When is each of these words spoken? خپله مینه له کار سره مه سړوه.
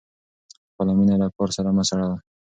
خپله 0.71 0.91
مینه 0.97 1.15
له 1.21 1.27
کار 1.35 1.49
سره 1.57 1.69
مه 1.77 1.83
سړوه. 1.89 2.17